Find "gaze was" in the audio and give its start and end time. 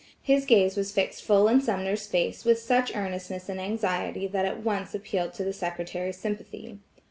0.41-0.91